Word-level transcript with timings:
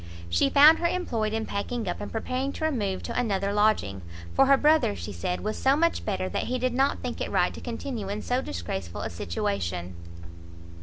She 0.31 0.49
found 0.49 0.79
her 0.79 0.87
employed 0.87 1.31
in 1.31 1.45
packing 1.45 1.87
up, 1.87 2.01
and 2.01 2.11
preparing 2.11 2.51
to 2.53 2.65
remove 2.65 3.03
to 3.03 3.15
another 3.19 3.53
lodging, 3.53 4.01
for 4.33 4.47
her 4.47 4.57
brother, 4.57 4.95
she 4.95 5.13
said, 5.13 5.41
was 5.41 5.59
so 5.59 5.75
much 5.75 6.05
better, 6.05 6.27
that 6.27 6.45
he 6.45 6.57
did 6.57 6.73
not 6.73 7.03
think 7.03 7.21
it 7.21 7.29
right 7.29 7.53
to 7.53 7.61
continue 7.61 8.09
in 8.09 8.23
so 8.23 8.41
disgraceful 8.41 9.01
a 9.01 9.11
situation. 9.11 9.93